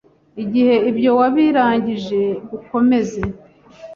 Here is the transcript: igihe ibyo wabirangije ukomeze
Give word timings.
igihe 0.43 0.75
ibyo 0.89 1.11
wabirangije 1.19 2.21
ukomeze 2.57 3.21